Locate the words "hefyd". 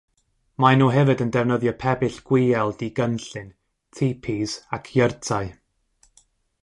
0.93-1.19